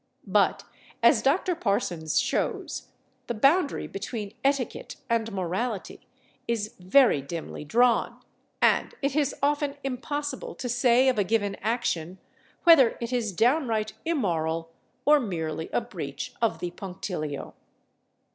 But, 0.25 0.63
as 1.03 1.21
Dr. 1.21 1.53
Parsons 1.53 2.19
shows, 2.19 2.87
the 3.27 3.35
boundary 3.35 3.85
between 3.85 4.33
etiquette 4.43 4.95
and 5.11 5.31
morality 5.31 6.07
is 6.47 6.73
very 6.79 7.21
dimly 7.21 7.63
drawn, 7.63 8.19
and 8.63 8.95
it 9.03 9.15
is 9.15 9.35
often 9.43 9.75
impossible 9.83 10.55
to 10.55 10.67
say 10.67 11.07
of 11.07 11.19
a 11.19 11.23
given 11.23 11.53
action 11.57 12.17
whether 12.63 12.97
it 12.99 13.13
is 13.13 13.31
downright 13.31 13.93
immoral 14.03 14.71
or 15.05 15.19
merely 15.19 15.69
a 15.71 15.81
breach 15.81 16.33
of 16.41 16.61
the 16.61 16.71
punctilio. 16.71 17.53